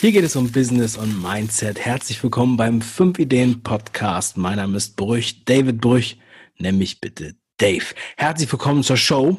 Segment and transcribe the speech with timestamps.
[0.00, 1.80] Hier geht es um Business und Mindset.
[1.80, 4.36] Herzlich willkommen beim 5 Ideen Podcast.
[4.36, 6.18] Mein Name ist Brüch, David Brüch.
[6.56, 7.84] Nenn mich bitte Dave.
[8.16, 9.38] Herzlich willkommen zur Show.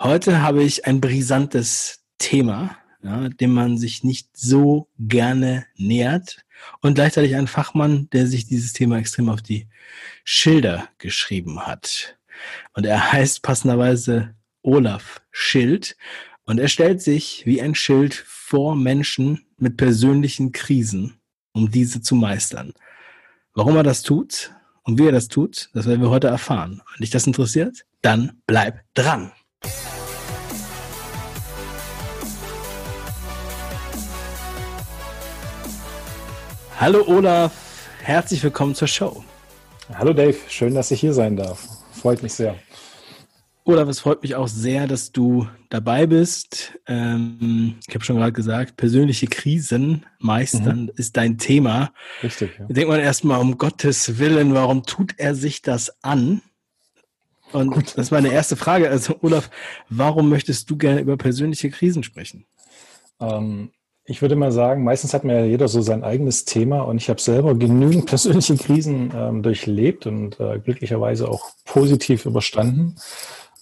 [0.00, 6.44] Heute habe ich ein brisantes Thema, ja, dem man sich nicht so gerne nähert
[6.80, 9.68] und gleichzeitig ein Fachmann, der sich dieses Thema extrem auf die
[10.24, 12.18] Schilder geschrieben hat.
[12.72, 15.96] Und er heißt passenderweise Olaf Schild
[16.50, 21.20] und er stellt sich wie ein Schild vor Menschen mit persönlichen Krisen,
[21.52, 22.72] um diese zu meistern.
[23.54, 24.50] Warum er das tut
[24.82, 26.82] und wie er das tut, das werden wir heute erfahren.
[26.90, 29.30] Wenn dich das interessiert, dann bleib dran.
[36.80, 37.52] Hallo Olaf,
[38.02, 39.22] herzlich willkommen zur Show.
[39.94, 41.64] Hallo Dave, schön, dass ich hier sein darf.
[41.92, 42.56] Freut mich sehr.
[43.70, 46.78] Olaf, es freut mich auch sehr, dass du dabei bist.
[46.88, 50.92] Ähm, ich habe schon gerade gesagt, persönliche Krisen meistern mhm.
[50.96, 51.92] ist dein Thema.
[52.20, 52.50] Richtig.
[52.58, 52.66] Ja.
[52.66, 56.42] Denkt man erstmal, um Gottes Willen, warum tut er sich das an?
[57.52, 57.86] Und Gut.
[57.96, 58.90] das ist meine erste Frage.
[58.90, 59.50] Also, Olaf,
[59.88, 62.46] warum möchtest du gerne über persönliche Krisen sprechen?
[63.20, 63.70] Ähm,
[64.04, 67.08] ich würde mal sagen, meistens hat mir ja jeder so sein eigenes Thema und ich
[67.08, 72.96] habe selber genügend persönliche Krisen ähm, durchlebt und äh, glücklicherweise auch positiv überstanden.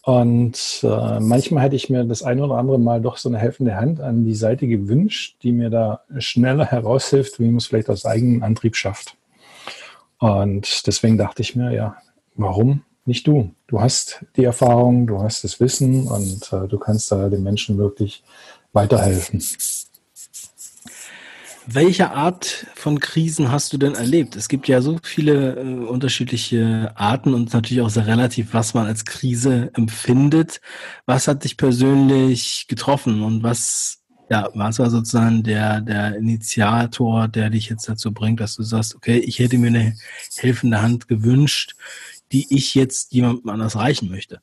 [0.02, 3.76] Und äh, manchmal hätte ich mir das ein oder andere Mal doch so eine helfende
[3.76, 8.06] Hand an die Seite gewünscht, die mir da schneller heraushilft, wie man es vielleicht aus
[8.06, 9.16] eigenem Antrieb schafft.
[10.18, 11.96] Und deswegen dachte ich mir, ja,
[12.34, 13.50] warum nicht du?
[13.66, 17.78] Du hast die Erfahrung, du hast das Wissen und äh, du kannst da den Menschen
[17.78, 18.22] wirklich
[18.72, 19.42] weiterhelfen.
[21.70, 24.36] Welche Art von Krisen hast du denn erlebt?
[24.36, 28.86] Es gibt ja so viele äh, unterschiedliche Arten und natürlich auch sehr relativ, was man
[28.86, 30.62] als Krise empfindet.
[31.04, 33.98] Was hat dich persönlich getroffen und was,
[34.30, 38.96] ja, was war sozusagen der, der Initiator, der dich jetzt dazu bringt, dass du sagst,
[38.96, 39.94] okay, ich hätte mir eine
[40.38, 41.74] helfende Hand gewünscht,
[42.32, 44.40] die ich jetzt jemandem anders reichen möchte?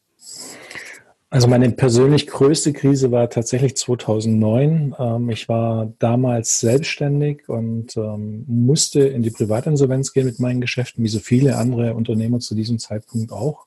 [1.31, 4.96] Also meine persönlich größte Krise war tatsächlich 2009.
[4.97, 11.03] Ähm, ich war damals selbstständig und ähm, musste in die Privatinsolvenz gehen mit meinen Geschäften,
[11.03, 13.66] wie so viele andere Unternehmer zu diesem Zeitpunkt auch.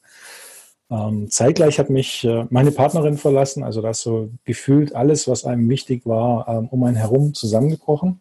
[0.91, 5.69] Ähm, zeitgleich hat mich äh, meine Partnerin verlassen, also das so gefühlt alles, was einem
[5.69, 8.21] wichtig war, um einen herum zusammengebrochen.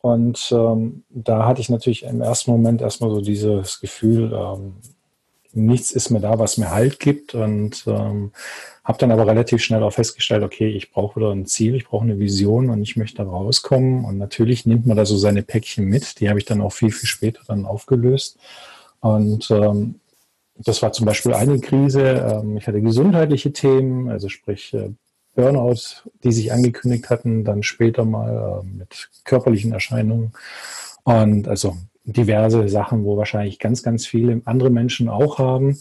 [0.00, 4.32] Und da hatte ich natürlich im ersten Moment erstmal so dieses Gefühl,
[5.56, 7.34] nichts ist mir da, was mir Halt gibt.
[7.34, 8.32] Und ähm,
[8.84, 12.04] habe dann aber relativ schnell auch festgestellt, okay, ich brauche wieder ein Ziel, ich brauche
[12.04, 14.04] eine Vision und ich möchte da rauskommen.
[14.04, 16.92] Und natürlich nimmt man da so seine Päckchen mit, die habe ich dann auch viel,
[16.92, 18.38] viel später dann aufgelöst.
[19.00, 19.96] Und ähm,
[20.58, 24.90] das war zum Beispiel eine Krise, ähm, ich hatte gesundheitliche Themen, also sprich äh,
[25.34, 30.32] Burnout, die sich angekündigt hatten, dann später mal äh, mit körperlichen Erscheinungen.
[31.04, 35.78] Und also diverse Sachen, wo wahrscheinlich ganz, ganz viele andere Menschen auch haben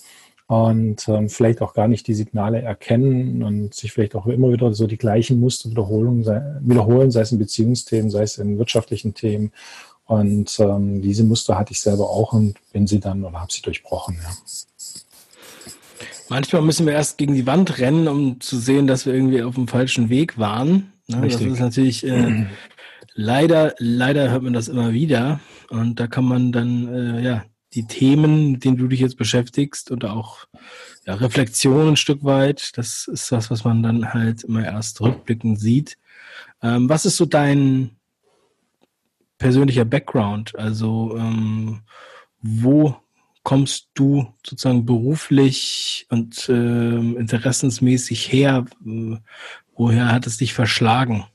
[0.47, 4.73] und ähm, vielleicht auch gar nicht die Signale erkennen und sich vielleicht auch immer wieder
[4.73, 9.13] so die gleichen Muster wiederholen, sei, wiederholen, sei es in Beziehungsthemen, sei es in wirtschaftlichen
[9.13, 9.51] Themen.
[10.05, 13.63] Und ähm, diese Muster hatte ich selber auch und bin sie dann oder habe sie
[13.63, 14.19] durchbrochen.
[14.21, 14.29] Ja.
[16.29, 19.55] Manchmal müssen wir erst gegen die Wand rennen, um zu sehen, dass wir irgendwie auf
[19.55, 20.91] dem falschen Weg waren.
[21.07, 21.21] Ne?
[21.21, 22.45] Das ist natürlich äh,
[23.15, 25.39] leider, leider hört man das immer wieder.
[25.69, 29.91] Und da kann man dann, äh, ja, die Themen, mit denen du dich jetzt beschäftigst
[29.91, 30.45] und auch
[31.05, 35.59] ja, Reflexion ein Stück weit, das ist das, was man dann halt immer erst rückblickend
[35.59, 35.97] sieht.
[36.61, 37.97] Ähm, was ist so dein
[39.37, 40.55] persönlicher Background?
[40.57, 41.81] Also ähm,
[42.41, 42.95] wo
[43.43, 48.65] kommst du sozusagen beruflich und äh, interessensmäßig her?
[49.75, 51.25] Woher hat es dich verschlagen?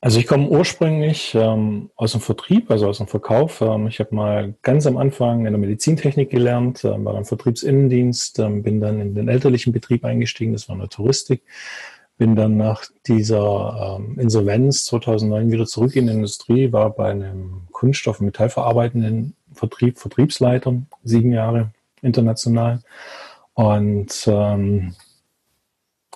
[0.00, 3.60] Also ich komme ursprünglich ähm, aus dem Vertrieb, also aus dem Verkauf.
[3.60, 8.38] Ähm, ich habe mal ganz am Anfang in der Medizintechnik gelernt, ähm, war im Vertriebsinnendienst,
[8.38, 11.42] ähm, bin dann in den elterlichen Betrieb eingestiegen, das war eine Touristik,
[12.16, 17.62] bin dann nach dieser ähm, Insolvenz 2009 wieder zurück in die Industrie, war bei einem
[17.72, 21.72] Kunststoff- und Metallverarbeitenden Vertrieb, Vertriebsleiter, sieben Jahre
[22.02, 22.82] international.
[23.54, 24.94] Und ähm,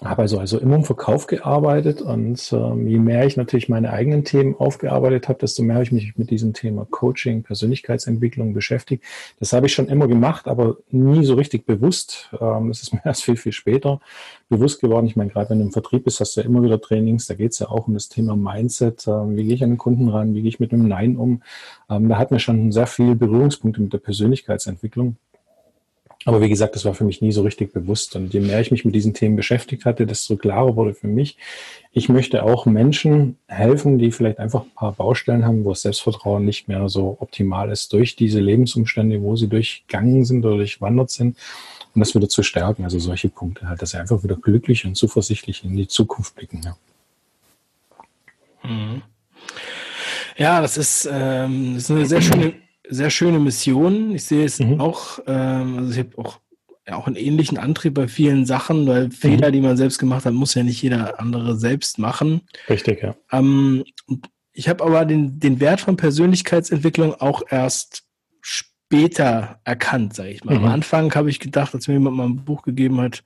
[0.01, 4.25] habe also, also immer im Verkauf gearbeitet und ähm, je mehr ich natürlich meine eigenen
[4.25, 9.05] Themen aufgearbeitet habe, desto mehr habe ich mich mit diesem Thema Coaching, Persönlichkeitsentwicklung beschäftigt.
[9.39, 12.31] Das habe ich schon immer gemacht, aber nie so richtig bewusst.
[12.41, 14.01] Ähm, das ist mir erst viel, viel später
[14.49, 15.07] bewusst geworden.
[15.07, 17.35] Ich meine, gerade wenn du im Vertrieb bist, hast du ja immer wieder Trainings, da
[17.35, 19.07] geht es ja auch um das Thema Mindset.
[19.07, 20.35] Ähm, wie gehe ich an den Kunden ran?
[20.35, 21.43] Wie gehe ich mit einem Nein um?
[21.89, 25.17] Ähm, da hat mir schon sehr viel Berührungspunkte mit der Persönlichkeitsentwicklung.
[26.25, 28.15] Aber wie gesagt, das war für mich nie so richtig bewusst.
[28.15, 31.37] Und je mehr ich mich mit diesen Themen beschäftigt hatte, desto klarer wurde für mich,
[31.93, 36.45] ich möchte auch Menschen helfen, die vielleicht einfach ein paar Baustellen haben, wo das Selbstvertrauen
[36.45, 41.37] nicht mehr so optimal ist durch diese Lebensumstände, wo sie durchgangen sind oder durchwandert sind.
[41.95, 42.85] Und das wieder zu stärken.
[42.85, 46.63] Also solche Punkte halt, dass sie einfach wieder glücklich und zuversichtlich in die Zukunft blicken.
[46.65, 46.77] Ja,
[48.63, 49.03] mhm.
[50.39, 52.55] ja das, ist, ähm, das ist eine sehr schöne
[52.89, 54.15] sehr schöne Mission.
[54.15, 54.81] Ich sehe es mhm.
[54.81, 56.41] auch, ähm, also ich habe auch,
[56.87, 59.13] ja, auch einen ähnlichen Antrieb bei vielen Sachen, weil mhm.
[59.13, 62.43] Fehler, die man selbst gemacht hat, muss ja nicht jeder andere selbst machen.
[62.69, 63.15] Richtig, ja.
[63.31, 63.85] Ähm,
[64.53, 68.05] ich habe aber den, den Wert von Persönlichkeitsentwicklung auch erst
[68.41, 70.59] später erkannt, sage ich mal.
[70.59, 70.65] Mhm.
[70.65, 73.23] Am Anfang habe ich gedacht, als mir jemand mal ein Buch gegeben hat,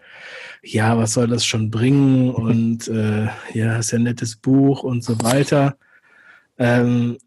[0.62, 2.31] ja, was soll das schon bringen?
[2.31, 5.76] Und äh, ja, ist ja ein nettes Buch und so weiter.
[6.58, 7.19] Ähm,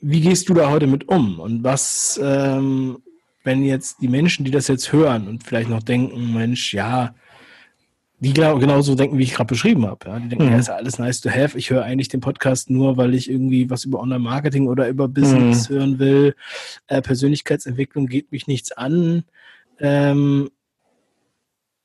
[0.00, 1.40] wie gehst du da heute mit um?
[1.40, 2.98] Und was, ähm,
[3.44, 7.14] wenn jetzt die Menschen, die das jetzt hören und vielleicht noch denken, Mensch, ja,
[8.18, 10.08] die genau, genauso denken, wie ich gerade beschrieben habe.
[10.08, 10.18] Ja?
[10.18, 10.52] Die denken, mhm.
[10.52, 11.56] ja, ist ja alles nice to have.
[11.58, 15.68] Ich höre eigentlich den Podcast nur, weil ich irgendwie was über Online-Marketing oder über Business
[15.68, 15.74] mhm.
[15.74, 16.34] hören will.
[16.86, 19.24] Äh, Persönlichkeitsentwicklung geht mich nichts an.
[19.78, 20.50] Ähm,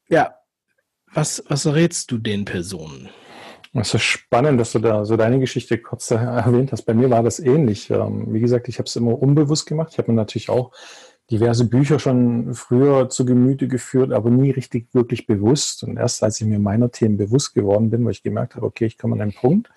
[0.08, 0.36] ja,
[1.14, 3.10] was, was rätst du den Personen?
[3.74, 6.84] Es ist spannend, dass du da so deine Geschichte kurz erwähnt hast.
[6.84, 7.90] Bei mir war das ähnlich.
[7.90, 9.90] Ähm, wie gesagt, ich habe es immer unbewusst gemacht.
[9.94, 10.72] Ich habe mir natürlich auch
[11.30, 15.84] diverse Bücher schon früher zu Gemüte geführt, aber nie richtig wirklich bewusst.
[15.84, 18.86] Und erst als ich mir meiner Themen bewusst geworden bin, wo ich gemerkt habe, okay,
[18.86, 19.70] ich komme an einen Punkt,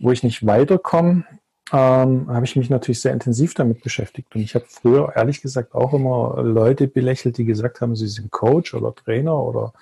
[0.00, 1.24] wo ich nicht weiterkomme,
[1.72, 4.34] ähm, habe ich mich natürlich sehr intensiv damit beschäftigt.
[4.34, 8.32] Und ich habe früher ehrlich gesagt auch immer Leute belächelt, die gesagt haben, sie sind
[8.32, 9.72] Coach oder Trainer oder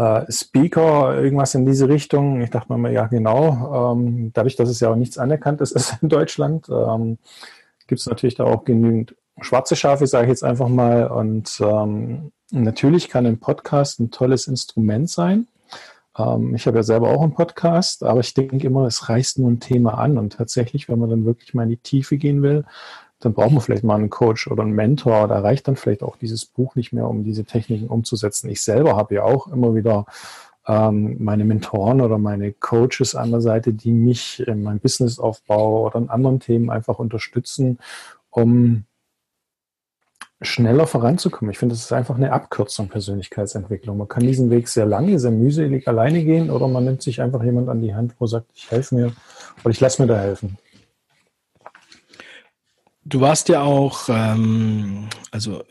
[0.00, 2.40] äh, Speaker, irgendwas in diese Richtung.
[2.40, 5.96] Ich dachte mir mal, ja genau, ähm, dadurch, dass es ja auch nichts Anerkanntes ist
[6.00, 7.18] in Deutschland, ähm,
[7.86, 11.08] gibt es natürlich da auch genügend schwarze Schafe, sage ich jetzt einfach mal.
[11.08, 15.48] Und ähm, natürlich kann ein Podcast ein tolles Instrument sein.
[16.16, 19.50] Ähm, ich habe ja selber auch einen Podcast, aber ich denke immer, es reißt nur
[19.50, 20.16] ein Thema an.
[20.16, 22.64] Und tatsächlich, wenn man dann wirklich mal in die Tiefe gehen will,
[23.20, 25.28] dann braucht man vielleicht mal einen Coach oder einen Mentor.
[25.28, 28.48] Da reicht dann vielleicht auch dieses Buch nicht mehr, um diese Techniken umzusetzen.
[28.50, 30.06] Ich selber habe ja auch immer wieder
[30.66, 35.98] ähm, meine Mentoren oder meine Coaches an der Seite, die mich in meinem Businessaufbau oder
[35.98, 37.78] in anderen Themen einfach unterstützen,
[38.30, 38.84] um
[40.42, 41.52] schneller voranzukommen.
[41.52, 43.98] Ich finde, das ist einfach eine Abkürzung Persönlichkeitsentwicklung.
[43.98, 47.42] Man kann diesen Weg sehr lange, sehr mühselig alleine gehen oder man nimmt sich einfach
[47.42, 49.12] jemand an die Hand, wo sagt, ich helfe mir
[49.62, 50.56] oder ich lasse mir da helfen.
[53.10, 55.64] Du warst ja auch, ähm, also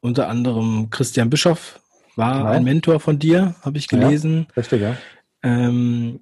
[0.00, 1.78] unter anderem Christian Bischoff
[2.16, 2.50] war ja.
[2.50, 4.46] ein Mentor von dir, habe ich gelesen.
[4.48, 4.96] Ja, richtig, ja.
[5.42, 6.20] Ähm,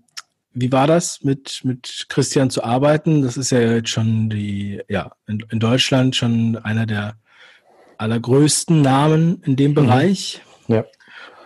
[0.52, 3.22] wie war das, mit, mit Christian zu arbeiten?
[3.22, 7.14] Das ist ja jetzt schon die, ja, in, in Deutschland schon einer der
[7.98, 9.76] allergrößten Namen in dem mhm.
[9.76, 10.42] Bereich.
[10.66, 10.84] Ja.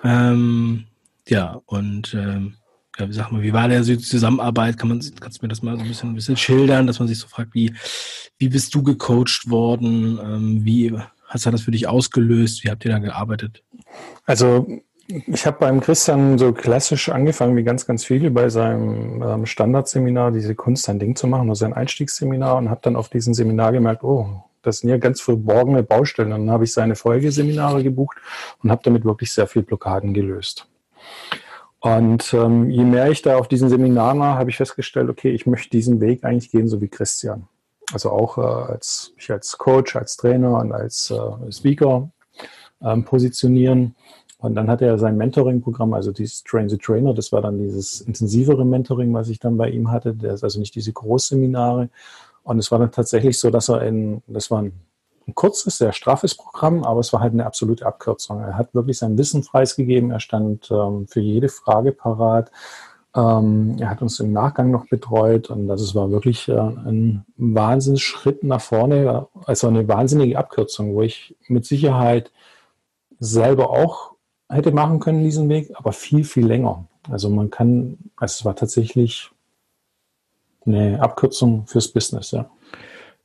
[0.03, 0.87] Ähm,
[1.29, 2.57] ja, und ähm,
[2.99, 4.79] ja, wie sag mal, wie war der Zusammenarbeit?
[4.79, 7.09] Kann man, kannst du mir das mal so ein bisschen, ein bisschen schildern, dass man
[7.09, 7.73] sich so fragt, wie,
[8.39, 10.19] wie bist du gecoacht worden?
[10.23, 10.95] Ähm, wie
[11.27, 12.65] hast du das für dich ausgelöst?
[12.65, 13.63] Wie habt ihr da gearbeitet?
[14.27, 14.67] Also
[15.09, 20.31] ich habe beim Christian so klassisch angefangen, wie ganz, ganz viele bei seinem ähm, Standardseminar,
[20.31, 23.73] diese Kunst ein Ding zu machen, also sein Einstiegsseminar und habe dann auf diesem Seminar
[23.73, 26.33] gemerkt, oh, das sind ja ganz verborgene Baustellen.
[26.33, 28.17] Und dann habe ich seine Folgeseminare gebucht
[28.63, 30.69] und habe damit wirklich sehr viel Blockaden gelöst.
[31.83, 35.47] Und ähm, je mehr ich da auf diesen Seminaren war, habe ich festgestellt, okay, ich
[35.47, 37.49] möchte diesen Weg eigentlich gehen, so wie Christian.
[37.93, 42.09] Also auch äh, als ich als Coach, als Trainer und als äh, Speaker
[42.81, 43.97] ähm, positionieren.
[44.39, 48.01] Und dann hat er sein Mentoring-Programm, also dieses Train the Trainer, das war dann dieses
[48.01, 50.15] intensivere Mentoring, was ich dann bei ihm hatte.
[50.15, 51.89] Der ist also nicht diese Großseminare.
[52.45, 54.65] Und es war dann tatsächlich so, dass er in, das war
[55.27, 58.41] ein kurzes, sehr straffes Programm, aber es war halt eine absolute Abkürzung.
[58.41, 62.51] Er hat wirklich sein Wissen preisgegeben, er stand ähm, für jede Frage parat.
[63.15, 68.43] Ähm, er hat uns im Nachgang noch betreut und das war wirklich äh, ein Wahnsinnsschritt
[68.43, 72.33] nach vorne, also eine wahnsinnige Abkürzung, wo ich mit Sicherheit
[73.19, 74.13] selber auch
[74.49, 76.87] hätte machen können, diesen Weg, aber viel, viel länger.
[77.11, 79.31] Also man kann, also es war tatsächlich
[80.65, 82.49] eine Abkürzung fürs Business, ja.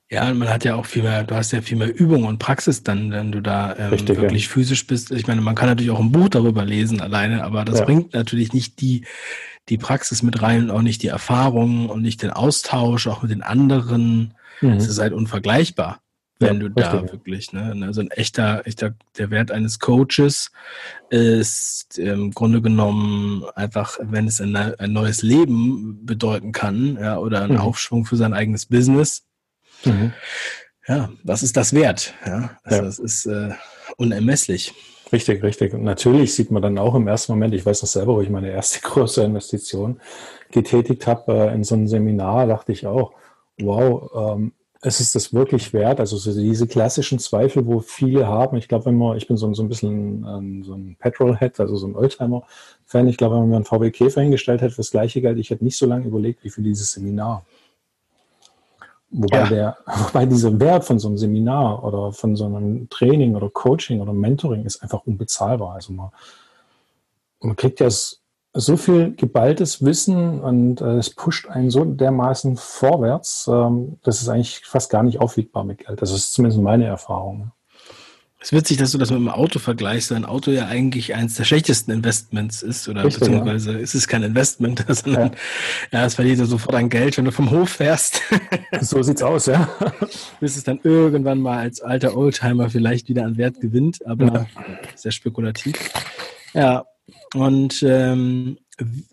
[0.10, 2.82] Ja, man hat ja auch viel mehr, du hast ja viel mehr Übung und Praxis
[2.82, 4.52] dann, wenn du da ähm, Richtig, wirklich ja.
[4.52, 5.12] physisch bist.
[5.12, 7.86] Ich meine, man kann natürlich auch ein Buch darüber lesen alleine, aber das ja.
[7.86, 9.04] bringt natürlich nicht die,
[9.68, 13.32] die Praxis mit rein und auch nicht die Erfahrung und nicht den Austausch, auch mit
[13.32, 14.34] den anderen.
[14.62, 14.72] Mhm.
[14.72, 16.00] Es ist halt unvergleichbar,
[16.40, 17.12] wenn ja, du da richtig.
[17.12, 20.52] wirklich, ne, also ein echter, echter, der Wert eines Coaches
[21.10, 27.42] ist im Grunde genommen einfach, wenn es ein, ein neues Leben bedeuten kann, ja, oder
[27.42, 27.60] einen mhm.
[27.60, 29.27] Aufschwung für sein eigenes Business,
[29.86, 30.14] Mhm.
[30.88, 32.14] Ja, was ist das wert?
[32.26, 32.86] Ja, also ja.
[32.86, 33.52] das ist, äh,
[33.98, 34.74] unermesslich.
[35.12, 35.74] Richtig, richtig.
[35.74, 38.30] Und natürlich sieht man dann auch im ersten Moment, ich weiß noch selber, wo ich
[38.30, 40.00] meine erste große Investition
[40.52, 43.14] getätigt habe äh, in so ein Seminar, dachte ich auch,
[43.58, 46.00] wow, ähm, es ist das wirklich wert?
[46.00, 48.58] Also so diese klassischen Zweifel, wo viele haben.
[48.58, 51.76] Ich glaube, wenn man, ich bin so, so ein bisschen ähm, so ein Petrolhead, also
[51.78, 53.08] so ein Oldtimer-Fan.
[53.08, 55.64] Ich glaube, wenn man mir einen VW Käfer hingestellt hätte, das gleiche Geld, ich hätte
[55.64, 57.46] nicht so lange überlegt, wie für dieses Seminar.
[59.10, 59.48] Wobei, ja.
[59.48, 64.02] der, wobei dieser Wert von so einem Seminar oder von so einem Training oder Coaching
[64.02, 65.76] oder Mentoring ist einfach unbezahlbar.
[65.76, 66.10] Also man,
[67.42, 67.90] man kriegt ja
[68.54, 74.30] so viel geballtes Wissen und äh, es pusht einen so dermaßen vorwärts, ähm, dass es
[74.30, 76.02] eigentlich fast gar nicht aufwiegbar mit Geld.
[76.02, 77.52] Das ist zumindest meine Erfahrung.
[78.48, 81.13] Es ist witzig, dass du das mit dem Auto vergleichst, weil ein Auto ja eigentlich
[81.13, 83.80] eines der schlechtesten Investments ist, oder Richtig, beziehungsweise ja.
[83.80, 85.32] ist es kein Investment, sondern
[85.92, 86.00] ja.
[86.00, 88.22] ja, es verliert ja sofort an Geld, wenn du vom Hof fährst.
[88.80, 89.68] so sieht's aus, ja.
[90.39, 94.46] Bis es dann irgendwann mal als alter Oldtimer vielleicht wieder an Wert gewinnt, aber ja.
[94.96, 95.75] sehr spekulativ.
[96.54, 96.86] Ja,
[97.34, 98.60] und ähm,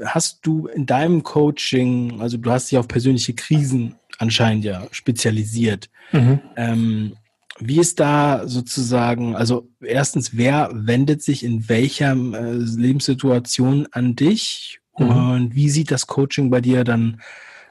[0.04, 5.90] hast du in deinem Coaching, also du hast dich auf persönliche Krisen anscheinend ja spezialisiert.
[6.12, 6.38] Mhm.
[6.54, 7.16] Ähm,
[7.58, 14.80] wie ist da sozusagen, also erstens, wer wendet sich in welcher äh, Lebenssituation an dich
[14.98, 15.08] mhm.
[15.08, 17.20] und wie sieht das Coaching bei dir dann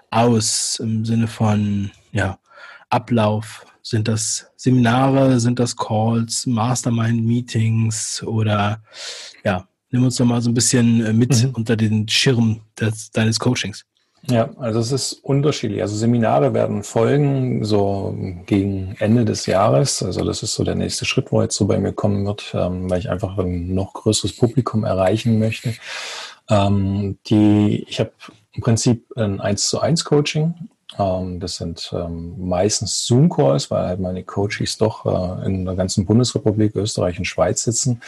[0.09, 2.39] aus im Sinne von ja,
[2.89, 3.65] Ablauf?
[3.85, 8.81] Sind das Seminare, sind das Calls, Mastermind-Meetings oder
[9.43, 11.49] ja, nimm uns doch mal so ein bisschen äh, mit mhm.
[11.51, 13.85] unter den Schirm des, deines Coachings.
[14.29, 15.81] Ja, also es ist unterschiedlich.
[15.81, 18.15] Also Seminare werden folgen so
[18.45, 20.01] gegen Ende des Jahres.
[20.01, 22.89] Also das ist so der nächste Schritt, wo jetzt so bei mir kommen wird, ähm,
[22.89, 25.73] weil ich einfach ein noch größeres Publikum erreichen möchte.
[26.49, 28.11] Ähm, die, ich habe
[28.53, 30.53] im Prinzip ein 1 zu 1 Coaching
[30.97, 36.75] das sind ähm, meistens Zoom-Calls, weil halt meine Coaches doch äh, in der ganzen Bundesrepublik,
[36.75, 38.01] Österreich und Schweiz sitzen.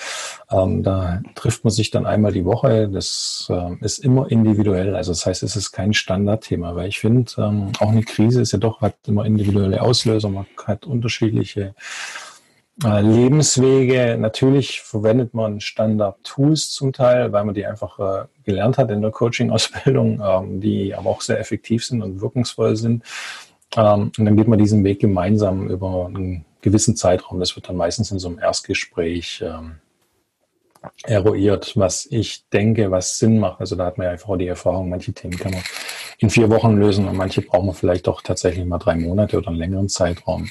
[0.51, 2.87] Ähm, da trifft man sich dann einmal die Woche.
[2.89, 3.51] Das
[3.81, 4.95] ist immer individuell.
[4.95, 7.31] Also das heißt, es ist kein Standardthema, weil ich finde,
[7.79, 10.29] auch eine Krise ist ja doch, hat immer individuelle Auslöser.
[10.29, 11.73] Man hat unterschiedliche
[12.83, 14.17] Lebenswege.
[14.19, 19.11] Natürlich verwendet man Standard-Tools zum Teil, weil man die einfach äh, gelernt hat in der
[19.11, 23.03] Coaching-Ausbildung, ähm, die aber auch sehr effektiv sind und wirkungsvoll sind.
[23.77, 27.39] Ähm, und dann geht man diesen Weg gemeinsam über einen gewissen Zeitraum.
[27.39, 29.75] Das wird dann meistens in so einem Erstgespräch ähm,
[31.03, 33.61] eruiert, was ich denke, was Sinn macht.
[33.61, 35.63] Also da hat man ja einfach die Erfahrung, manche Themen kann man
[36.17, 39.47] in vier Wochen lösen und manche braucht man vielleicht auch tatsächlich mal drei Monate oder
[39.47, 40.49] einen längeren Zeitraum.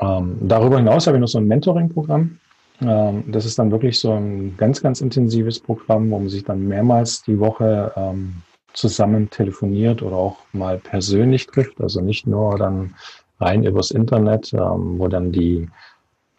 [0.00, 2.38] Ähm, darüber hinaus habe ich noch so ein Mentoring-Programm.
[2.80, 6.66] Ähm, das ist dann wirklich so ein ganz, ganz intensives Programm, wo man sich dann
[6.66, 8.34] mehrmals die Woche ähm,
[8.72, 11.80] zusammen telefoniert oder auch mal persönlich trifft.
[11.80, 12.94] Also nicht nur dann
[13.40, 15.68] rein übers Internet, ähm, wo dann die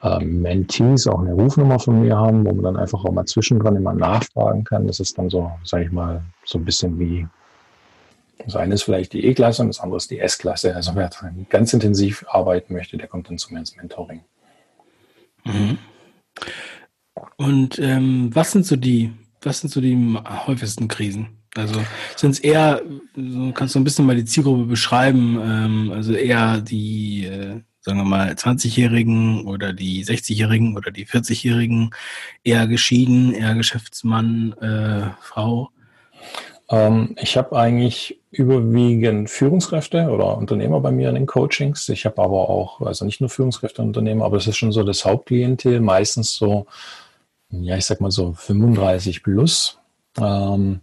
[0.04, 3.78] ähm, Mentees auch eine Rufnummer von mir haben, wo man dann einfach auch mal zwischendrin
[3.78, 4.88] immer nachfragen kann.
[4.88, 7.28] Das ist dann so, sage ich mal, so ein bisschen wie
[8.44, 10.76] das eine ist vielleicht die E-Klasse und das andere ist die S-Klasse.
[10.76, 11.10] Also wer
[11.50, 14.24] ganz intensiv arbeiten möchte, der kommt dann zu mir ins Mentoring.
[15.46, 15.78] Mhm.
[17.38, 21.30] Und ähm, was sind so die, was sind so die häufigsten Krisen?
[21.56, 21.82] Also
[22.18, 22.82] sind es eher,
[23.16, 28.00] so kannst du ein bisschen mal die Zielgruppe beschreiben, ähm, also eher die, äh, sagen
[28.00, 31.92] wir mal, 20-Jährigen oder die 60-Jährigen oder die 40-Jährigen,
[32.44, 35.72] eher geschieden, eher Geschäftsmann, äh, Frau?
[36.70, 41.88] Ähm, ich habe eigentlich überwiegend Führungskräfte oder Unternehmer bei mir in den Coachings.
[41.90, 44.84] Ich habe aber auch, also nicht nur Führungskräfte und Unternehmer, aber das ist schon so
[44.84, 46.66] das Hauptklientel, meistens so,
[47.50, 49.80] ja, ich sag mal so 35 plus.
[50.18, 50.82] Ähm,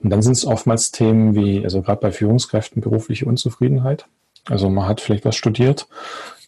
[0.00, 4.06] und dann sind es oftmals Themen wie, also gerade bei Führungskräften berufliche Unzufriedenheit.
[4.44, 5.88] Also man hat vielleicht was studiert,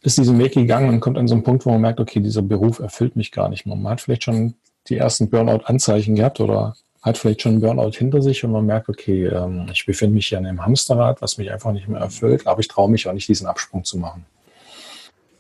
[0.03, 2.43] ist diesen Weg gegangen und kommt an so einen Punkt, wo man merkt, okay, dieser
[2.43, 3.75] Beruf erfüllt mich gar nicht mehr.
[3.75, 4.55] Man hat vielleicht schon
[4.89, 8.89] die ersten Burnout-Anzeichen gehabt oder hat vielleicht schon einen Burnout hinter sich und man merkt,
[8.89, 12.47] okay, ähm, ich befinde mich hier in einem Hamsterrad, was mich einfach nicht mehr erfüllt,
[12.47, 14.25] aber ich traue mich auch nicht, diesen Absprung zu machen.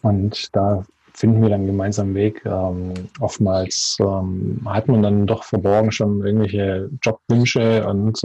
[0.02, 2.42] Und da finden wir dann gemeinsam Weg.
[2.46, 8.22] Ähm, oftmals ähm, hat man dann doch verborgen schon irgendwelche Jobwünsche und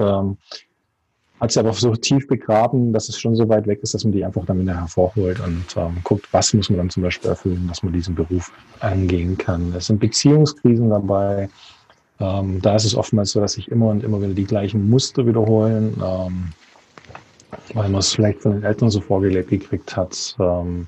[1.39, 4.13] hat sie aber so tief begraben, dass es schon so weit weg ist, dass man
[4.13, 5.65] die einfach dann wieder hervorholt und
[6.05, 8.49] guckt, was muss man dann zum Beispiel erfüllen, dass man diesen Beruf
[8.79, 9.73] angehen kann.
[9.75, 11.49] Es sind Beziehungskrisen dabei,
[12.19, 15.25] ähm, da ist es oftmals so, dass sich immer und immer wieder die gleichen Muster
[15.25, 16.53] wiederholen, ähm,
[17.73, 20.35] weil man es vielleicht von den Eltern so vorgelebt gekriegt hat.
[20.39, 20.87] Ähm,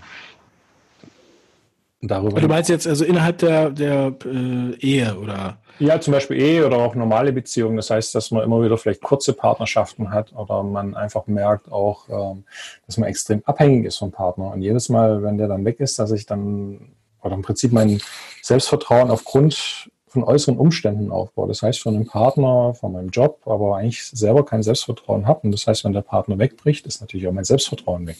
[2.02, 5.58] darüber du meinst jetzt also innerhalb der, der äh, Ehe oder?
[5.80, 7.76] Ja, zum Beispiel Ehe oder auch normale Beziehungen.
[7.76, 12.08] Das heißt, dass man immer wieder vielleicht kurze Partnerschaften hat oder man einfach merkt auch,
[12.08, 12.46] ähm,
[12.86, 14.52] dass man extrem abhängig ist vom Partner.
[14.54, 18.00] Und jedes Mal, wenn der dann weg ist, dass ich dann oder im Prinzip mein
[18.42, 21.50] Selbstvertrauen aufgrund von äußeren Umständen aufbaue.
[21.50, 25.42] Das heißt, von einem Partner, von meinem Job, aber eigentlich selber kein Selbstvertrauen habe.
[25.44, 28.16] Und das heißt, wenn der Partner wegbricht, ist natürlich auch mein Selbstvertrauen weg.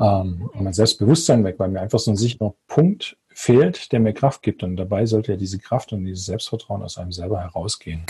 [0.00, 4.12] Ähm, und mein Selbstbewusstsein weg, weil mir einfach so ein sicherer Punkt fehlt, der mir
[4.12, 4.64] Kraft gibt.
[4.64, 8.02] Und dabei sollte ja diese Kraft und dieses Selbstvertrauen aus einem selber herausgehen.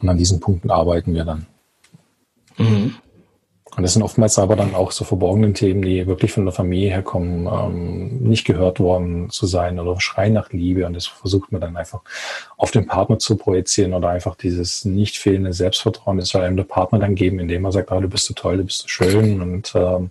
[0.00, 1.46] Und an diesen Punkten arbeiten wir dann.
[2.56, 2.94] Mhm.
[3.76, 6.88] Und das sind oftmals aber dann auch so verborgene Themen, die wirklich von der Familie
[6.88, 10.86] herkommen, ähm, nicht gehört worden zu sein oder schreien nach Liebe.
[10.86, 12.00] Und das versucht man dann einfach
[12.56, 16.64] auf den Partner zu projizieren oder einfach dieses nicht fehlende Selbstvertrauen, das soll einem der
[16.64, 19.42] Partner dann geben, indem er sagt, ah, du bist so toll, du bist so schön.
[19.42, 20.10] Und ähm,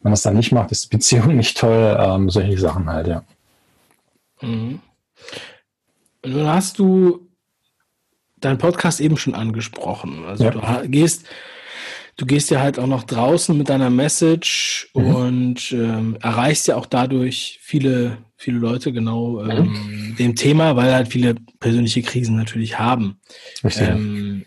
[0.00, 1.96] wenn man es dann nicht macht, ist die Beziehung nicht toll.
[2.00, 3.22] Ähm, solche Sachen halt, ja.
[4.40, 4.80] Mhm.
[6.24, 7.28] Nun hast du
[8.38, 10.24] deinen Podcast eben schon angesprochen.
[10.24, 10.50] Also ja.
[10.50, 11.26] du gehst
[12.16, 15.14] du gehst ja halt auch noch draußen mit deiner Message mhm.
[15.14, 20.16] und ähm, erreichst ja auch dadurch viele, viele Leute genau ähm, mhm.
[20.16, 23.20] dem Thema, weil halt viele persönliche Krisen natürlich haben.
[23.64, 24.44] Ähm,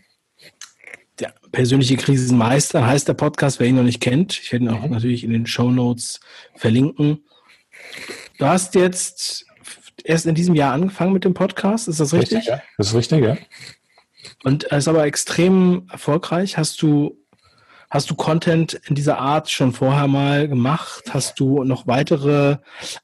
[1.20, 4.40] der persönliche Krisenmeister heißt der Podcast, wer ihn noch nicht kennt.
[4.40, 4.92] Ich werde ihn auch mhm.
[4.92, 6.20] natürlich in den Show Notes
[6.56, 7.24] verlinken.
[8.38, 9.46] Du hast jetzt
[10.04, 12.38] erst in diesem Jahr angefangen mit dem Podcast, ist das richtig?
[12.38, 12.62] richtig ja.
[12.78, 13.38] Das ist richtig, ja.
[14.44, 16.58] Und er ist aber extrem erfolgreich.
[16.58, 17.17] Hast du
[17.90, 21.06] Hast du Content in dieser Art schon vorher mal gemacht?
[21.14, 22.58] Hast du noch weitere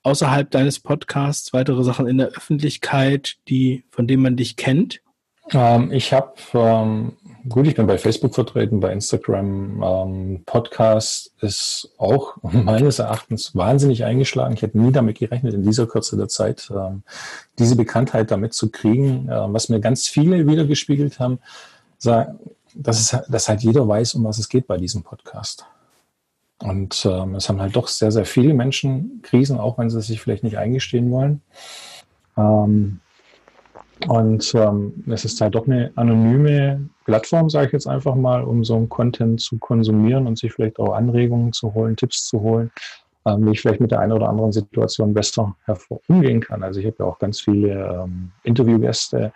[0.03, 4.99] außerhalb deines Podcasts, weitere Sachen in der Öffentlichkeit, die, von denen man dich kennt?
[5.51, 7.13] Ähm, ich habe, ähm,
[7.47, 9.81] gut, ich bin bei Facebook vertreten, bei Instagram.
[9.81, 14.53] Ähm, Podcast ist auch meines Erachtens wahnsinnig eingeschlagen.
[14.53, 17.03] Ich hätte nie damit gerechnet, in dieser Kürze der Zeit ähm,
[17.57, 19.29] diese Bekanntheit damit zu kriegen.
[19.29, 21.39] Äh, was mir ganz viele wiedergespiegelt haben,
[21.99, 22.37] sagen,
[22.75, 25.65] dass, es, dass halt jeder weiß, um was es geht bei diesem Podcast.
[26.59, 30.21] Und ähm, es haben halt doch sehr, sehr viele Menschen Krisen, auch wenn sie sich
[30.21, 31.41] vielleicht nicht eingestehen wollen.
[32.37, 32.99] Ähm,
[34.07, 38.63] und ähm, es ist halt doch eine anonyme Plattform, sage ich jetzt einfach mal, um
[38.63, 42.71] so einen Content zu konsumieren und sich vielleicht auch Anregungen zu holen, Tipps zu holen,
[43.25, 46.63] ähm, wie ich vielleicht mit der einen oder anderen Situation besser hervor umgehen kann.
[46.63, 49.31] Also ich habe ja auch ganz viele ähm, Interviewgäste,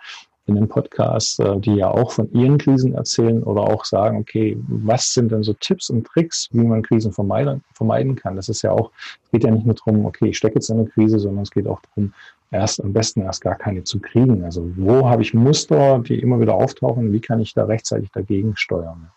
[0.48, 4.56] in dem Podcast, äh, die ja auch von ihren Krisen erzählen oder auch sagen, okay,
[4.66, 8.36] was sind denn so Tipps und Tricks, wie man Krisen vermeiden, vermeiden kann?
[8.36, 8.90] Das ist ja auch,
[9.24, 11.50] es geht ja nicht nur darum, okay, ich stecke jetzt in einer Krise, sondern es
[11.50, 12.12] geht auch darum,
[12.50, 14.44] erst am besten erst gar keine zu kriegen.
[14.44, 17.12] Also wo habe ich Muster, die immer wieder auftauchen?
[17.12, 19.10] Wie kann ich da rechtzeitig dagegen steuern?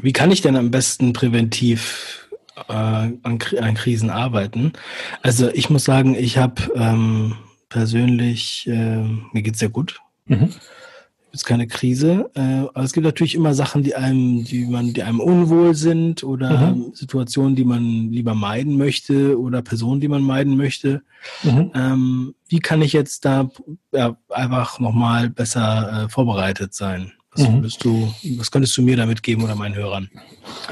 [0.00, 2.28] Wie kann ich denn am besten präventiv
[2.68, 4.72] äh, an, an, Krisen arbeiten?
[5.22, 7.34] Also ich muss sagen, ich habe ähm,
[7.68, 9.02] persönlich, äh,
[9.32, 10.00] mir geht's sehr gut.
[10.26, 10.50] Mhm.
[11.32, 12.30] Ist keine Krise.
[12.34, 16.24] Äh, aber es gibt natürlich immer Sachen, die einem, die man, die einem unwohl sind
[16.24, 16.92] oder mhm.
[16.94, 21.02] Situationen, die man lieber meiden möchte oder Personen, die man meiden möchte.
[21.42, 21.72] Mhm.
[21.74, 23.50] Ähm, wie kann ich jetzt da
[23.92, 27.12] ja, einfach nochmal besser äh, vorbereitet sein?
[27.36, 27.62] Was, mhm.
[27.80, 30.10] du, was könntest du mir damit geben oder meinen Hörern?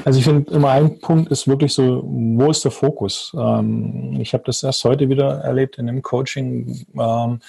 [0.03, 3.33] Also ich finde immer ein Punkt ist wirklich so, wo ist der Fokus?
[3.37, 7.39] Ähm, ich habe das erst heute wieder erlebt in einem Coaching, ähm,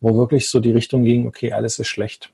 [0.00, 2.32] wo wirklich so die Richtung ging, okay, alles ist schlecht.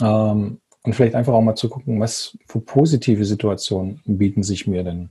[0.00, 4.82] Ähm, und vielleicht einfach auch mal zu gucken, was für positive Situationen bieten sich mir
[4.82, 5.10] denn.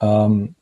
[0.00, 0.54] Ähm,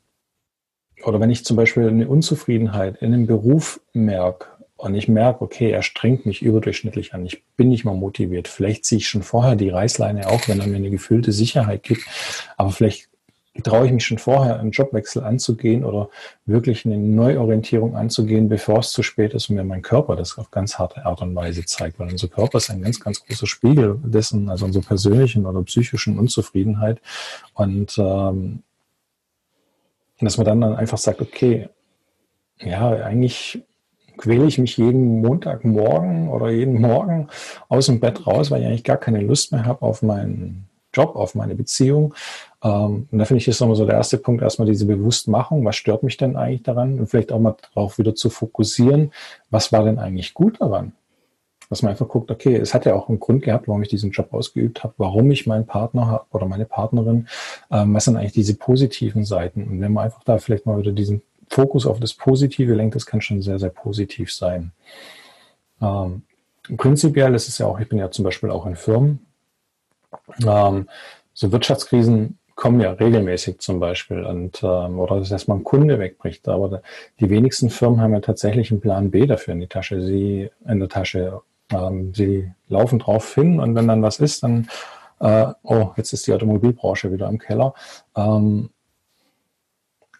[1.04, 4.46] oder wenn ich zum Beispiel eine Unzufriedenheit in einem Beruf merke,
[4.80, 8.48] und ich merke, okay, er strengt mich überdurchschnittlich an, ich bin nicht mal motiviert.
[8.48, 12.02] Vielleicht ziehe ich schon vorher die Reißleine auch, wenn er mir eine gefühlte Sicherheit gibt.
[12.56, 13.10] Aber vielleicht
[13.62, 16.08] traue ich mich schon vorher, einen Jobwechsel anzugehen oder
[16.46, 20.50] wirklich eine Neuorientierung anzugehen, bevor es zu spät ist und mir mein Körper das auf
[20.50, 21.98] ganz harte Art und Weise zeigt.
[21.98, 26.18] Weil unser Körper ist ein ganz, ganz großer Spiegel dessen, also unserer persönlichen oder psychischen
[26.18, 27.02] Unzufriedenheit.
[27.52, 28.62] Und ähm,
[30.20, 31.68] dass man dann, dann einfach sagt, okay,
[32.60, 33.62] ja, eigentlich
[34.20, 37.28] quäle ich mich jeden Montagmorgen oder jeden Morgen
[37.68, 41.16] aus dem Bett raus, weil ich eigentlich gar keine Lust mehr habe auf meinen Job,
[41.16, 42.14] auf meine Beziehung.
[42.62, 45.64] Ähm, und da finde ich, ist nochmal so der erste Punkt, erstmal diese Bewusstmachung.
[45.64, 46.98] Was stört mich denn eigentlich daran?
[46.98, 49.12] Und vielleicht auch mal darauf wieder zu fokussieren.
[49.48, 50.92] Was war denn eigentlich gut daran?
[51.70, 54.10] Dass man einfach guckt, okay, es hat ja auch einen Grund gehabt, warum ich diesen
[54.10, 57.26] Job ausgeübt habe, warum ich meinen Partner oder meine Partnerin.
[57.70, 59.62] Ähm, was sind eigentlich diese positiven Seiten?
[59.64, 63.06] Und wenn man einfach da vielleicht mal wieder diesen Fokus auf das Positive lenkt, das
[63.06, 64.72] kann schon sehr, sehr positiv sein.
[65.82, 66.22] Ähm,
[66.76, 69.26] prinzipiell ist es ja auch, ich bin ja zum Beispiel auch in Firmen,
[70.46, 70.88] ähm,
[71.34, 76.46] so Wirtschaftskrisen kommen ja regelmäßig zum Beispiel und ähm, oder dass mal ein Kunde wegbricht.
[76.46, 76.82] Aber
[77.18, 80.02] die wenigsten Firmen haben ja tatsächlich einen Plan B dafür in die Tasche.
[80.02, 81.40] Sie in der Tasche.
[81.72, 84.68] Ähm, sie laufen drauf hin und wenn dann was ist, dann
[85.20, 87.72] äh, oh, jetzt ist die Automobilbranche wieder im Keller.
[88.14, 88.68] Ähm,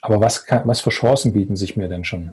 [0.03, 2.33] Aber was, kann, was für Chancen bieten sich mir denn schon?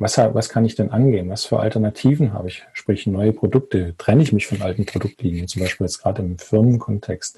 [0.00, 1.28] Was, was kann ich denn angehen?
[1.28, 2.64] Was für Alternativen habe ich?
[2.72, 3.96] Sprich, neue Produkte.
[3.98, 5.48] Trenne ich mich von alten Produktlinien?
[5.48, 7.36] Zum Beispiel jetzt gerade im Firmenkontext.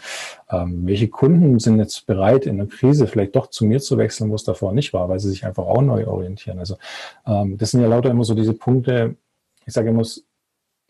[0.50, 4.30] Ähm, welche Kunden sind jetzt bereit, in der Krise vielleicht doch zu mir zu wechseln,
[4.30, 6.58] wo es davor nicht war, weil sie sich einfach auch neu orientieren?
[6.58, 6.76] Also,
[7.26, 9.16] ähm, das sind ja lauter immer so diese Punkte.
[9.64, 10.04] Ich sage immer,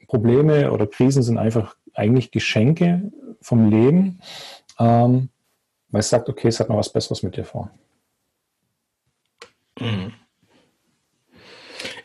[0.09, 4.19] Probleme oder Krisen sind einfach eigentlich Geschenke vom Leben,
[4.81, 5.29] ähm,
[5.91, 7.71] weil es sagt, okay, es hat noch was Besseres mit dir vor.
[9.81, 10.13] Mhm.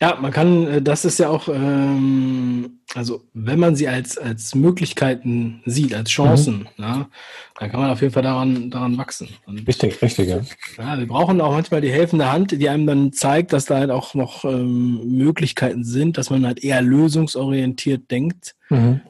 [0.02, 4.56] Ja, man kann, äh, das ist ja auch, ähm, also wenn man sie als, als
[4.56, 6.84] Möglichkeiten sieht, als Chancen, mhm.
[6.84, 7.10] ja,
[7.60, 9.30] dann kann man auf jeden Fall daran, daran wachsen.
[9.46, 10.42] Und, richtig, richtig, ja.
[10.78, 11.00] ja.
[11.00, 14.14] Wir brauchen auch manchmal die helfende Hand, die einem dann zeigt, dass da halt auch
[14.14, 18.56] noch ähm, Möglichkeiten sind, dass man halt eher lösungsorientiert denkt.
[18.70, 19.02] Mhm.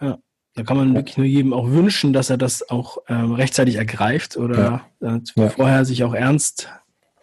[0.00, 0.18] Ja,
[0.54, 4.36] da kann man wirklich nur jedem auch wünschen, dass er das auch ähm, rechtzeitig ergreift
[4.36, 5.16] oder ja.
[5.16, 6.68] Äh, vorher sich auch ernst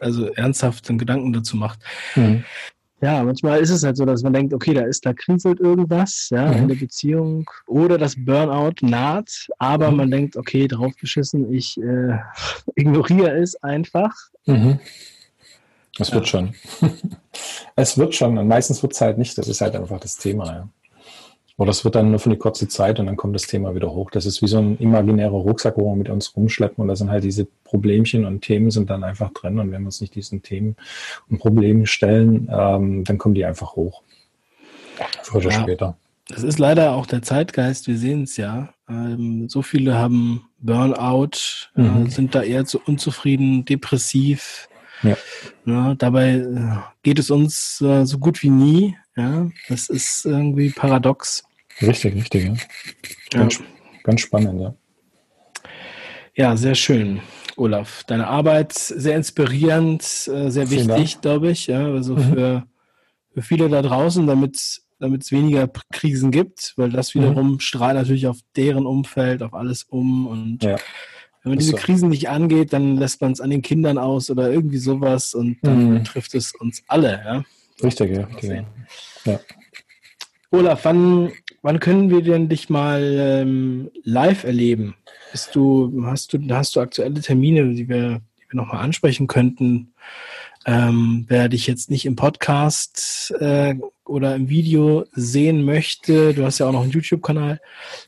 [0.01, 1.79] also ernsthaft Gedanken dazu macht.
[2.15, 2.43] Mhm.
[3.01, 6.27] Ja, manchmal ist es halt so, dass man denkt, okay, da ist, da kriselt irgendwas,
[6.29, 6.57] ja, mhm.
[6.57, 9.97] in der Beziehung oder das Burnout naht, aber mhm.
[9.97, 12.19] man denkt, okay, drauf geschissen, ich äh,
[12.75, 14.13] ignoriere es einfach.
[14.45, 14.79] Mhm.
[15.97, 16.15] Es ja.
[16.15, 16.53] wird schon.
[17.75, 20.45] es wird schon und meistens wird es halt nicht, das ist halt einfach das Thema,
[20.45, 20.69] ja.
[21.57, 23.91] Oder es wird dann nur für eine kurze Zeit und dann kommt das Thema wieder
[23.91, 24.09] hoch.
[24.11, 27.09] Das ist wie so ein imaginärer Rucksack, wo wir mit uns rumschleppen und da sind
[27.09, 30.41] halt diese Problemchen und Themen sind dann einfach drin und wenn wir uns nicht diesen
[30.41, 30.75] Themen
[31.29, 34.01] und Problemen stellen, ähm, dann kommen die einfach hoch.
[35.23, 35.61] Früher oder ja.
[35.61, 35.97] später.
[36.27, 38.69] Das ist leider auch der Zeitgeist, wir sehen es ja.
[38.89, 42.05] Ähm, so viele haben Burnout, äh, mhm.
[42.05, 44.69] äh, sind da eher zu unzufrieden, depressiv.
[45.03, 45.17] Ja.
[45.65, 48.97] ja dabei äh, geht es uns äh, so gut wie nie.
[49.15, 51.43] Ja, das ist irgendwie paradox.
[51.81, 52.55] Richtig, richtig, ja.
[53.31, 53.65] Ganz, ja.
[54.03, 54.73] ganz spannend, ja.
[56.33, 57.21] Ja, sehr schön,
[57.57, 58.03] Olaf.
[58.05, 61.67] Deine Arbeit sehr inspirierend, äh, sehr Vielen wichtig, glaube ich.
[61.67, 62.33] Ja, also mhm.
[62.33, 62.67] für,
[63.33, 67.19] für viele da draußen, damit damit es weniger Krisen gibt, weil das mhm.
[67.19, 67.59] wiederum mhm.
[67.59, 70.27] strahlt natürlich auf deren Umfeld, auf alles um.
[70.27, 70.77] Und ja.
[71.43, 71.75] Wenn man diese.
[71.75, 75.57] Krisen nicht angeht, dann lässt man es an den Kindern aus oder irgendwie sowas und
[75.63, 76.03] dann mhm.
[76.03, 77.21] trifft es uns alle.
[77.25, 77.43] Ja?
[77.83, 78.25] Richtig, ja.
[78.25, 78.63] Richtig.
[79.25, 79.39] ja.
[80.51, 84.95] Olaf, wann, wann können wir denn dich mal ähm, live erleben?
[85.31, 89.93] Bist du, hast du, hast du aktuelle Termine, die wir, die wir nochmal ansprechen könnten?
[90.65, 93.75] Ähm, wer dich jetzt nicht im Podcast äh,
[94.05, 97.59] oder im Video sehen möchte, du hast ja auch noch einen YouTube-Kanal.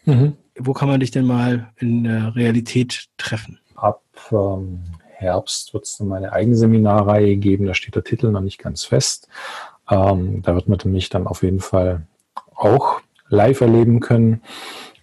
[0.05, 0.33] Mhm.
[0.57, 3.59] Wo kann man dich denn mal in der Realität treffen?
[3.75, 4.83] Ab ähm,
[5.15, 7.65] Herbst wird es dann meine eigene Seminarreihe geben.
[7.65, 9.27] Da steht der Titel noch nicht ganz fest.
[9.89, 12.05] Ähm, da wird man mich dann auf jeden Fall
[12.55, 14.41] auch live erleben können.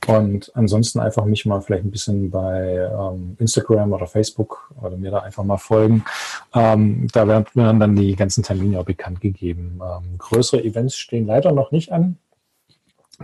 [0.07, 5.11] Und ansonsten einfach mich mal vielleicht ein bisschen bei ähm, Instagram oder Facebook oder mir
[5.11, 6.05] da einfach mal folgen.
[6.55, 9.81] Ähm, da werden dann die ganzen Termine auch bekannt gegeben.
[9.83, 12.17] Ähm, größere Events stehen leider noch nicht an.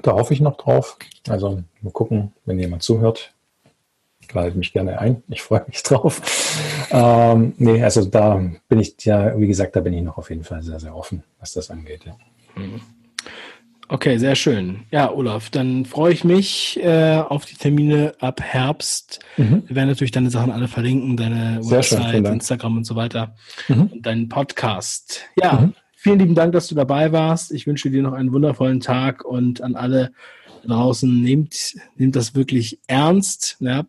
[0.03, 0.99] Da hoffe ich noch drauf.
[1.29, 3.33] Also mal gucken, wenn jemand zuhört.
[4.33, 5.23] Lade mich gerne ein.
[5.29, 6.21] Ich freue mich drauf.
[6.91, 10.45] Ähm, nee, also da bin ich ja, wie gesagt, da bin ich noch auf jeden
[10.45, 12.05] Fall sehr, sehr offen, was das angeht.
[12.05, 12.17] Ja.
[12.57, 12.81] Mhm.
[13.89, 14.81] Okay, sehr schön.
[14.91, 19.21] Ja, Olaf, dann freue ich mich äh, auf die Termine ab Herbst.
[19.37, 19.63] Mhm.
[19.69, 23.37] Wir werden natürlich deine Sachen alle verlinken, deine sehr Website, schön, Instagram und so weiter
[23.69, 23.83] mhm.
[23.93, 25.21] und deinen Podcast.
[25.41, 25.75] Ja, mhm.
[26.07, 27.51] Vielen lieben Dank, dass du dabei warst.
[27.51, 30.13] Ich wünsche dir noch einen wundervollen Tag und an alle
[30.65, 33.57] draußen, nehmt, nehmt das wirklich ernst.
[33.59, 33.87] Ja.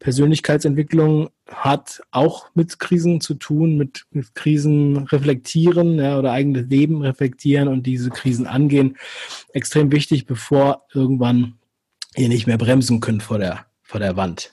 [0.00, 7.00] Persönlichkeitsentwicklung hat auch mit Krisen zu tun, mit, mit Krisen reflektieren ja, oder eigenes Leben
[7.00, 8.96] reflektieren und diese Krisen angehen.
[9.52, 11.60] Extrem wichtig, bevor irgendwann
[12.16, 14.52] ihr nicht mehr bremsen könnt vor der, vor der Wand.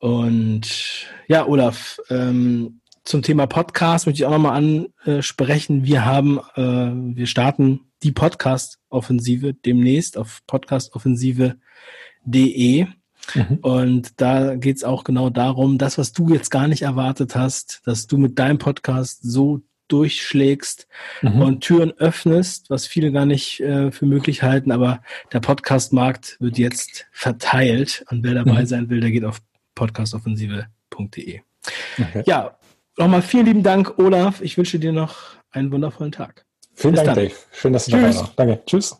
[0.00, 5.84] Und ja, Olaf, ähm, zum Thema Podcast möchte ich auch nochmal ansprechen.
[5.84, 12.86] Wir haben, äh, wir starten die Podcast-Offensive demnächst auf podcastoffensive.de.
[13.34, 13.58] Mhm.
[13.62, 17.82] Und da geht es auch genau darum, das, was du jetzt gar nicht erwartet hast,
[17.84, 20.86] dass du mit deinem Podcast so durchschlägst
[21.20, 21.42] mhm.
[21.42, 26.56] und Türen öffnest, was viele gar nicht äh, für möglich halten, aber der Podcast-Markt wird
[26.56, 28.66] jetzt verteilt und wer dabei mhm.
[28.66, 29.42] sein will, der geht auf
[29.74, 31.40] podcastoffensive.de.
[31.98, 32.22] Okay.
[32.26, 32.56] Ja,
[32.98, 34.40] nochmal vielen lieben Dank, Olaf.
[34.40, 35.16] Ich wünsche dir noch
[35.50, 36.44] einen wundervollen Tag.
[36.74, 37.24] Vielen Bis Dank, dann.
[37.24, 37.34] Dave.
[37.52, 38.00] Schön, dass du Tschüss.
[38.00, 38.32] dabei warst.
[38.36, 38.62] Danke.
[38.66, 38.96] Tschüss.